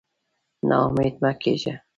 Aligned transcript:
نا 0.67 0.77
امېد 0.87 1.15
مه 1.21 1.31
کېږه. 1.41 1.73